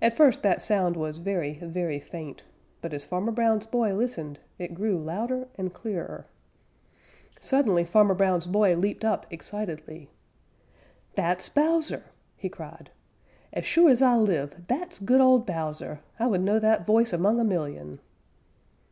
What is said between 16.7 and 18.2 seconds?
voice among a million!"